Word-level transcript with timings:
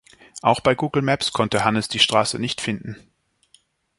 Auch 0.41 0.61
bei 0.61 0.73
Google 0.73 1.03
Maps 1.03 1.31
konnte 1.31 1.63
Hannes 1.63 1.87
die 1.87 1.99
Straße 1.99 2.39
nicht 2.39 2.59
finden. 2.59 2.95